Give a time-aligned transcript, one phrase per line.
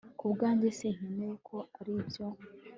[0.19, 2.25] Ku bwanjye sinkeka ko aribyo